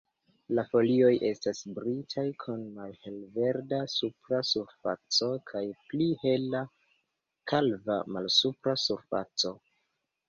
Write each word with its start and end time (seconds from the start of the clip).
La 0.59 0.61
folioj 0.69 1.09
estas 1.27 1.59
brilaj 1.73 2.23
kun 2.43 2.63
malhelverda 2.77 3.81
supra 3.97 4.41
surfaco 4.53 5.29
kaj 5.53 5.63
pli 5.93 6.09
hela, 6.27 6.63
kalva 7.53 8.03
malsupra 8.17 8.77
surfaco. 8.89 9.57